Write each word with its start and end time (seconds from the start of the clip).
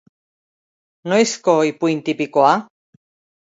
Noizko 1.13 1.57
ipuin 1.69 2.03
tipikoa? 2.11 2.59